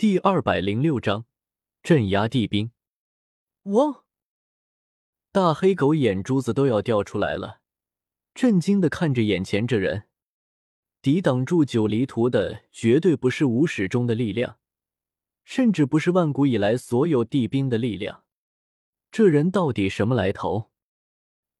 [0.00, 1.26] 第二百零六章
[1.82, 2.70] 镇压地兵。
[3.64, 4.02] 汪！
[5.30, 7.60] 大黑狗眼珠子都要掉出来了，
[8.32, 10.04] 震惊的看着眼前这人。
[11.02, 14.56] 抵挡住九黎图的绝对不是无始中的力量，
[15.44, 18.24] 甚至不是万古以来所有地兵的力量。
[19.10, 20.70] 这人到底什么来头？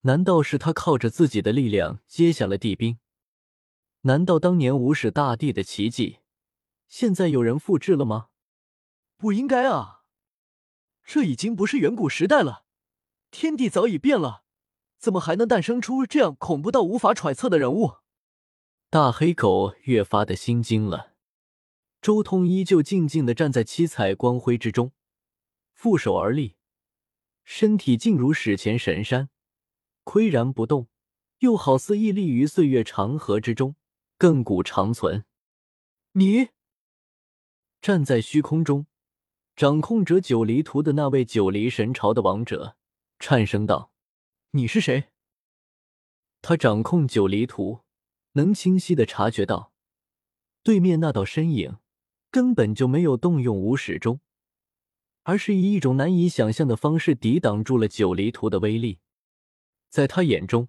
[0.00, 2.98] 难道是他靠着自己的力量接下了地兵？
[4.00, 6.20] 难道当年无始大帝的奇迹，
[6.88, 8.28] 现在有人复制了吗？
[9.20, 10.00] 不应该啊！
[11.04, 12.64] 这已经不是远古时代了，
[13.30, 14.44] 天地早已变了，
[14.98, 17.96] 怎么还能诞生出这样恐怖到无法揣测的人物？
[18.88, 21.14] 大黑狗越发的心惊了。
[22.00, 24.92] 周通依旧静静的站在七彩光辉之中，
[25.74, 26.56] 负手而立，
[27.44, 29.28] 身体静如史前神山，
[30.06, 30.88] 岿然不动，
[31.40, 33.76] 又好似屹立于岁月长河之中，
[34.18, 35.26] 亘古长存。
[36.12, 36.48] 你
[37.82, 38.86] 站在虚空中。
[39.60, 42.78] 掌控者九黎图的那位九黎神朝的王者
[43.18, 43.92] 颤声道
[44.52, 45.08] ：“你是谁？”
[46.40, 47.80] 他掌控九黎图，
[48.32, 49.74] 能清晰的察觉到，
[50.62, 51.76] 对面那道身影
[52.30, 54.20] 根本就没有动用无始钟，
[55.24, 59.00] 而是以一种难以想象的方式抵挡住了九黎图的威力。
[59.90, 60.68] 在他眼中，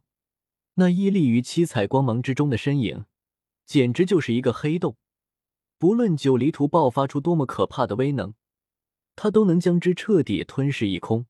[0.73, 3.05] 那屹立于七彩光芒之中的身影，
[3.65, 4.97] 简直就是一个黑洞。
[5.77, 8.33] 不论九黎图爆发出多么可怕的威能。
[9.21, 11.27] 他都能将之彻底吞噬一空。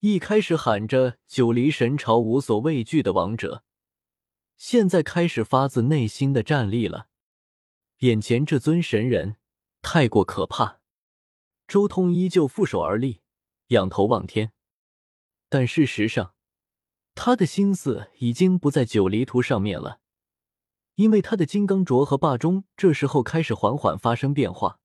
[0.00, 3.62] 一开始喊着“九离神朝无所畏惧”的王者，
[4.56, 7.06] 现在开始发自内心的站立了。
[7.98, 9.36] 眼前这尊神人
[9.80, 10.80] 太过可怕。
[11.68, 13.20] 周通依旧负手而立，
[13.68, 14.50] 仰头望天，
[15.48, 16.34] 但事实上，
[17.14, 20.00] 他的心思已经不在九离图上面了，
[20.96, 24.80] 因为他的金刚镯和霸钟这时候开始缓缓发生变化。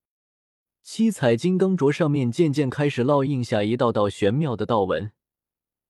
[0.84, 5.14] 七彩金刚镯上面渐渐开始烙印下一道道玄妙的道纹，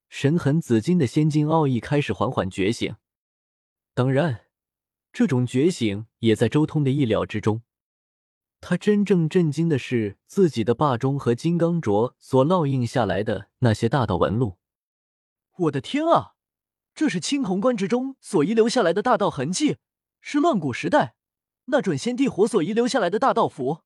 [0.08, 2.96] 神痕紫金的仙金奥义开始缓缓觉醒。
[3.96, 4.42] 当然，
[5.12, 7.64] 这种觉醒也在周通的意料之中。
[8.62, 14.60] 他真正震惊的是自己的霸钟和金刚镯所烙印下来的那些大道纹路。
[15.58, 16.36] 我的天啊，
[16.94, 19.78] 这是青铜棺之中所遗留下来的大道痕迹，
[20.22, 21.16] 是乱古时代
[21.66, 23.82] 那准仙帝火所遗留下来的大道符。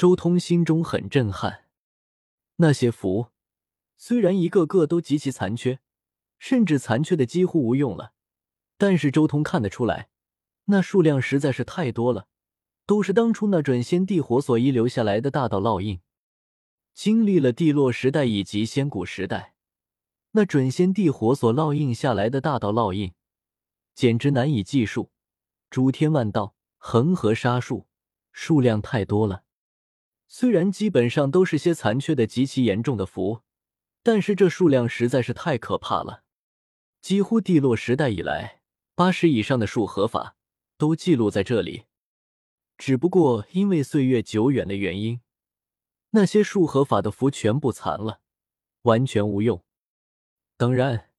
[0.00, 1.66] 周通心中很震撼，
[2.56, 3.26] 那些符
[3.98, 5.80] 虽然一个个都极其残缺，
[6.38, 8.14] 甚至残缺的几乎无用了，
[8.78, 10.08] 但是周通看得出来，
[10.64, 12.28] 那数量实在是太多了，
[12.86, 16.00] 都是当初那准仙帝火所遗留下来的大道烙印。
[16.94, 19.52] 经历了地落时代以及仙古时代，
[20.30, 23.12] 那准仙帝火所烙印下来的大道烙印，
[23.94, 25.10] 简直难以计数，
[25.68, 27.86] 诸天万道，恒河沙数，
[28.32, 29.44] 数量太多了。
[30.32, 33.42] 虽然基本上都是些残缺的极其严重的符，
[34.00, 36.22] 但是这数量实在是太可怕了。
[37.00, 38.62] 几乎地落时代以来，
[38.94, 40.36] 八十以上的术合法
[40.78, 41.86] 都记录在这里。
[42.78, 45.20] 只不过因为岁月久远的原因，
[46.10, 48.20] 那些术合法的符全部残了，
[48.82, 49.64] 完全无用。
[50.56, 51.10] 当然，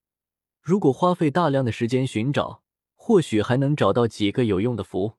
[0.62, 2.64] 如果花费大量的时间寻找，
[2.96, 5.18] 或许还能找到几个有用的符。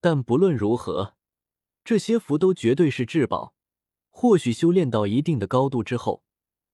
[0.00, 1.13] 但不论如何。
[1.84, 3.54] 这些符都绝对是至宝，
[4.08, 6.24] 或许修炼到一定的高度之后，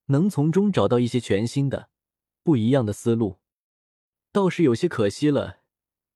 [0.06, 1.90] 能从中找到一些全新的、
[2.44, 3.40] 不一样的思路，
[4.30, 5.58] 倒是有些可惜了。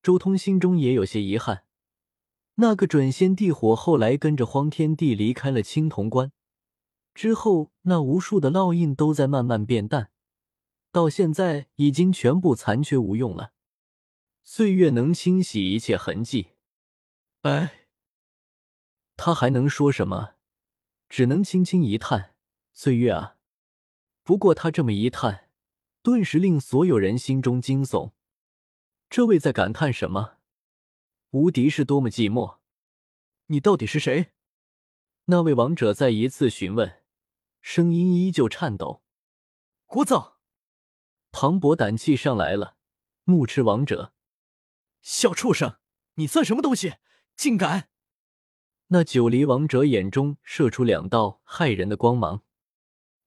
[0.00, 1.64] 周通心中也有些遗憾，
[2.56, 6.30] 那个准仙地火后来跟着荒天帝离开了青铜关，
[7.14, 10.10] 之后那无数的烙印都在慢慢变淡，
[10.92, 13.52] 到现在已经全部残缺无用了。
[14.44, 16.50] 岁月能清洗一切痕迹，
[17.40, 17.83] 哎。
[19.16, 20.34] 他还能说什么？
[21.08, 22.34] 只能轻轻一叹
[22.72, 23.36] ：“岁月啊！”
[24.24, 25.50] 不过他这么一叹，
[26.02, 28.12] 顿时令所有人心中惊悚。
[29.08, 30.38] 这位在感叹什么？
[31.30, 32.58] 无敌是多么寂寞？
[33.46, 34.32] 你到底是谁？
[35.26, 37.02] 那位王者再一次询问，
[37.60, 39.02] 声音依旧颤抖。
[39.86, 40.34] 聒噪！
[41.30, 42.76] 磅礴胆气上来了。
[43.24, 44.12] 怒斥王者，
[45.00, 45.78] 小畜生，
[46.14, 46.96] 你算什么东西？
[47.36, 47.88] 竟敢！
[48.94, 52.44] 那九黎王者眼中射出两道骇人的光芒，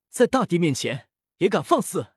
[0.09, 1.09] 在大帝面前
[1.39, 2.13] 也敢放肆！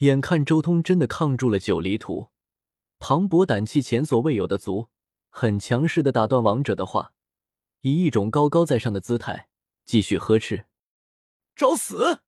[0.00, 2.28] 眼看周通真的抗住了九黎图，
[2.98, 4.90] 磅礴胆气前所未有的足，
[5.30, 7.14] 很强势的打断王者的话，
[7.80, 9.48] 以一种高高在上的姿态
[9.86, 10.66] 继续呵斥
[11.56, 12.20] ：“找死！”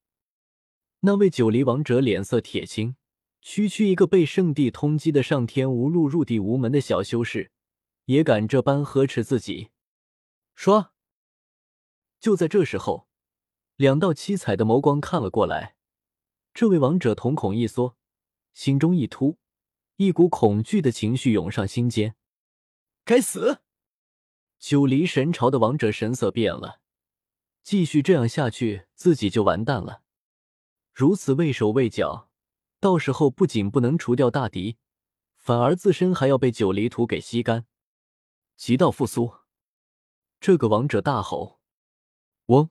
[1.00, 2.97] 那位九黎王者脸色铁青，
[3.43, 7.50] 区区一个被圣地通缉的上天无路入地无门的小修士，
[8.06, 9.69] 也敢这般呵斥自己？
[10.55, 10.93] 说，
[12.21, 13.09] 就在这时候，
[13.77, 15.77] 两道七彩的眸光看了过来。
[16.53, 17.97] 这位王者瞳孔一缩，
[18.53, 19.39] 心中一突，
[19.97, 22.15] 一股恐惧的情绪涌上心间。
[23.05, 23.61] 该死！
[24.59, 26.81] 九黎神朝的王者神色变了，
[27.62, 30.03] 继续这样下去，自己就完蛋了。
[30.93, 32.31] 如此畏手畏脚，
[32.79, 34.79] 到时候不仅不能除掉大敌，
[35.37, 37.67] 反而自身还要被九黎土给吸干。
[38.56, 39.35] 极道复苏！
[40.46, 41.58] 这个王者大吼
[42.52, 42.69] ：“嗡！”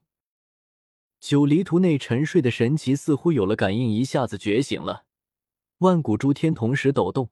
[1.20, 5.08] 九黎图内沉睡的神奇似乎有了感应，一下子觉醒了。
[5.80, 7.32] 万古诸天同时抖动，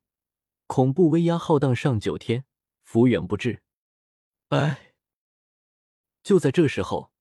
[0.65, 2.45] 恐怖威压浩荡上九天，
[2.81, 3.61] 福远不至。
[4.47, 4.95] 哎！
[6.23, 7.11] 就在这时候，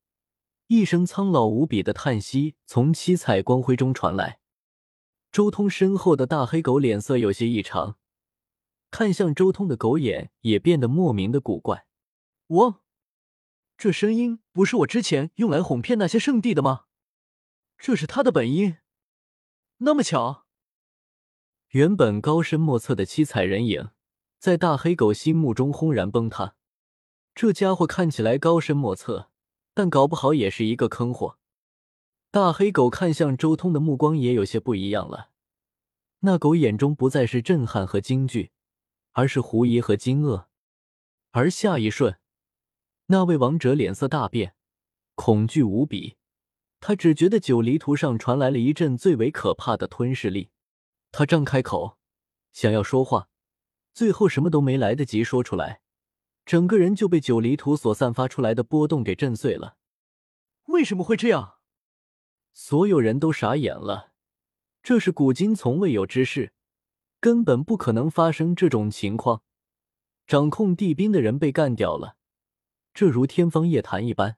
[0.68, 4.40] 一声苍老无比的叹息从七彩光辉中传来。
[5.30, 7.98] 周通身后的大黑狗脸色有些异常，
[8.90, 11.84] 看向周通的狗眼也变得莫名的古怪。
[12.46, 12.82] 我。
[13.80, 16.84] 这声音不是我之前用来哄骗那些圣地的吗？
[17.78, 18.76] 这是他的本音，
[19.78, 20.44] 那么巧。
[21.68, 23.88] 原本高深莫测的七彩人影，
[24.38, 26.56] 在大黑狗心目中轰然崩塌。
[27.34, 29.30] 这家伙看起来高深莫测，
[29.72, 31.38] 但搞不好也是一个坑货。
[32.30, 35.30] 大黑狗看向周通的目光也有些不一样了，
[36.18, 38.50] 那狗眼中不再是震撼和惊惧，
[39.12, 40.48] 而是狐疑和惊愕。
[41.30, 42.19] 而下一瞬。
[43.12, 44.54] 那位王者脸色大变，
[45.16, 46.16] 恐惧无比。
[46.78, 50.50] 他只觉得九黎图上传来了一阵最为可怕的吞噬力。
[51.10, 51.98] 他张开口，
[52.52, 53.28] 想要说话，
[53.92, 55.80] 最后什么都没来得及说出来，
[56.46, 59.76] 整个人就被九黎图所散发出来的波动给震碎了。
[60.66, 61.54] 为什么会这样？
[62.52, 64.12] 所有人都傻眼了。
[64.84, 66.52] 这是古今从未有之事，
[67.18, 69.42] 根本不可能发生这种情况。
[70.28, 72.18] 掌控地兵的人被干掉了。
[72.92, 74.36] 这如天方夜谭一般，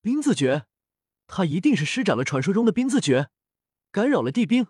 [0.00, 0.66] 冰字诀，
[1.26, 3.30] 他一定是施展了传说中的冰字诀，
[3.90, 4.66] 干扰了地冰。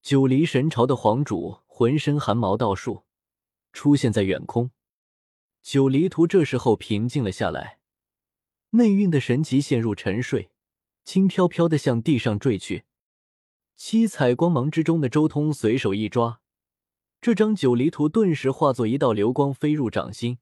[0.00, 3.04] 九黎神朝的皇主浑身汗毛倒竖，
[3.72, 4.70] 出现在远空。
[5.62, 7.78] 九黎图这时候平静了下来，
[8.70, 10.50] 内蕴的神奇陷入沉睡，
[11.04, 12.84] 轻飘飘的向地上坠去。
[13.76, 16.40] 七彩光芒之中的周通随手一抓，
[17.20, 20.38] 这张九黎图顿时化作一道流光飞入掌心。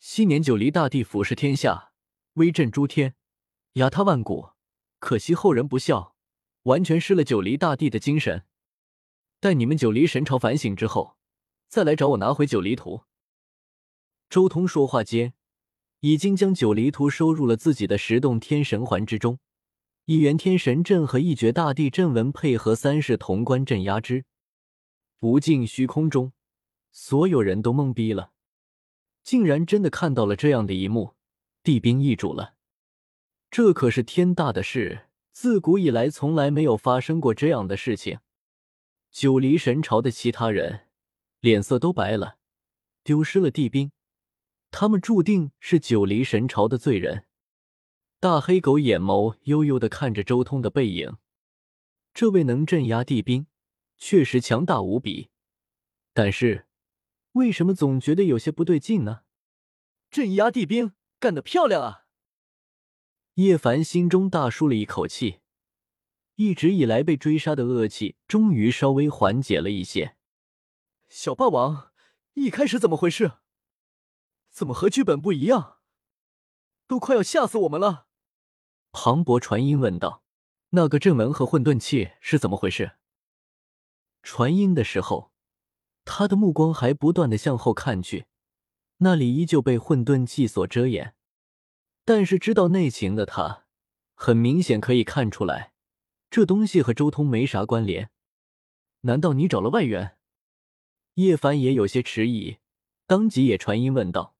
[0.00, 1.90] 昔年九黎大帝俯视天下，
[2.34, 3.16] 威震诸天，
[3.72, 4.50] 压塌万古。
[5.00, 6.14] 可惜后人不孝，
[6.62, 8.44] 完全失了九黎大帝的精神。
[9.40, 11.16] 待你们九黎神朝反省之后，
[11.66, 13.02] 再来找我拿回九黎图。
[14.30, 15.34] 周通说话间，
[15.98, 19.40] 已经将九黎图收入了自己的十洞天神环之中，
[20.04, 24.24] 一元天神阵和一绝大地阵纹配合三世潼关镇压之。
[25.18, 26.32] 无尽虚空中，
[26.92, 28.30] 所有人都懵逼了。
[29.28, 31.14] 竟然真的看到了这样的一幕，
[31.62, 32.54] 地兵易主了，
[33.50, 38.20] 这可是天大的事，自古以来从来没有发生过这样的事情。
[39.10, 40.86] 九黎神朝的其他人
[41.40, 42.38] 脸色都白了，
[43.04, 43.92] 丢失了地兵，
[44.70, 47.26] 他们注定是九黎神朝的罪人。
[48.18, 51.18] 大黑狗眼眸悠悠的看着周通的背影，
[52.14, 53.46] 这位能镇压地兵，
[53.98, 55.28] 确实强大无比，
[56.14, 56.67] 但是。
[57.38, 59.22] 为什么总觉得有些不对劲呢？
[60.10, 62.06] 镇压地兵干得漂亮啊！
[63.34, 65.38] 叶凡心中大舒了一口气，
[66.34, 70.16] 一直以来被追杀的恶气终于稍微缓解了一些。
[71.08, 71.92] 小霸王，
[72.34, 73.34] 一开始怎么回事？
[74.50, 75.78] 怎么和剧本不一样？
[76.88, 78.08] 都快要吓死我们了！
[78.90, 80.24] 磅礴传音问道
[80.70, 82.96] ：“那个阵纹和混沌器是怎么回事？”
[84.24, 85.27] 传音的时候。
[86.10, 88.24] 他的目光还不断的向后看去，
[88.96, 91.14] 那里依旧被混沌气所遮掩。
[92.06, 93.66] 但是知道内情的他，
[94.14, 95.74] 很明显可以看出来，
[96.30, 98.08] 这东西和周通没啥关联。
[99.02, 100.16] 难道你找了外援？
[101.16, 102.56] 叶凡也有些迟疑，
[103.06, 104.34] 当即也传音问道。